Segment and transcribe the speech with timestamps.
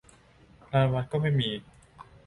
[0.71, 1.49] ลานวัดก็ไม่มี